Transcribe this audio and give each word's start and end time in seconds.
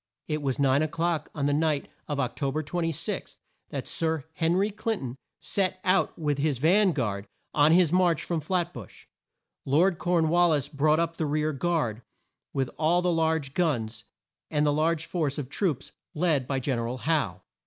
It 0.27 0.41
was 0.41 0.57
nine 0.57 0.81
o'clock 0.81 1.29
on 1.35 1.45
the 1.45 1.53
night 1.53 1.87
of 2.07 2.19
Oc 2.19 2.35
to 2.37 2.51
ber 2.51 2.63
26, 2.63 3.37
that 3.69 3.87
Sir 3.87 4.23
Hen 4.33 4.55
ry 4.55 4.71
Clin 4.71 4.97
ton 4.99 5.15
set 5.39 5.79
out 5.83 6.17
with 6.17 6.39
his 6.39 6.57
van 6.57 6.91
guard, 6.91 7.27
on 7.53 7.71
his 7.71 7.93
march 7.93 8.23
from 8.23 8.41
Flat 8.41 8.73
bush. 8.73 9.05
Lord 9.63 9.99
Corn 9.99 10.29
wal 10.29 10.49
lis 10.49 10.69
brought 10.69 10.99
up 10.99 11.17
the 11.17 11.27
rear 11.27 11.53
guard 11.53 12.01
with 12.51 12.71
all 12.79 13.03
the 13.03 13.13
large 13.13 13.53
guns, 13.53 14.03
and 14.49 14.65
the 14.65 14.73
large 14.73 15.05
force 15.05 15.37
of 15.37 15.49
troops 15.49 15.91
led 16.15 16.47
by 16.47 16.59
Gen 16.59 16.79
er 16.79 16.87
al 16.87 16.97
Howe. 16.97 17.43